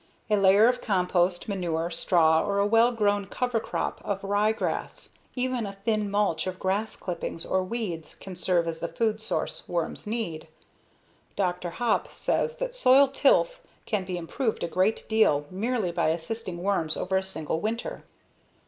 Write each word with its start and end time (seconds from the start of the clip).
A 0.31 0.35
layer 0.35 0.67
of 0.67 0.81
compost, 0.81 1.47
manure, 1.47 1.91
straw, 1.91 2.41
or 2.43 2.57
a 2.57 2.65
well 2.65 2.91
grown 2.91 3.27
cover 3.27 3.59
crop 3.59 4.01
of 4.03 4.23
ryegrass, 4.23 5.09
even 5.35 5.67
a 5.67 5.77
thin 5.85 6.09
mulch 6.09 6.47
of 6.47 6.57
grass 6.57 6.95
clippings 6.95 7.45
or 7.45 7.63
weeds 7.63 8.15
can 8.15 8.35
serve 8.35 8.67
as 8.67 8.79
the 8.79 8.87
food 8.87 9.21
source 9.21 9.69
worms 9.69 10.07
need. 10.07 10.47
Dr. 11.35 11.69
Hopp 11.69 12.11
says 12.11 12.57
that 12.57 12.73
soil 12.73 13.09
tilth 13.09 13.59
can 13.85 14.03
be 14.03 14.17
improved 14.17 14.63
a 14.63 14.67
great 14.67 15.05
deal 15.07 15.45
merely 15.51 15.91
by 15.91 16.07
assisting 16.07 16.63
worms 16.63 16.97
over 16.97 17.15
a 17.15 17.21
single 17.23 17.59
winter. 17.59 18.03